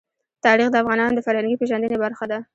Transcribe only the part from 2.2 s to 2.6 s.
ده.